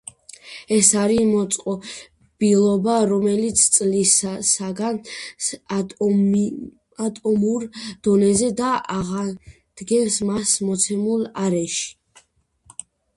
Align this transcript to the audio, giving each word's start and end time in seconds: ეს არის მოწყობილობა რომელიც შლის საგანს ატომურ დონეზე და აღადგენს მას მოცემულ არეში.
ეს 0.75 0.87
არის 0.99 1.27
მოწყობილობა 1.33 2.95
რომელიც 3.11 3.65
შლის 3.65 4.13
საგანს 4.53 5.51
ატომურ 7.09 7.67
დონეზე 8.09 8.51
და 8.65 8.73
აღადგენს 8.97 10.21
მას 10.33 10.57
მოცემულ 10.73 11.29
არეში. 11.47 11.89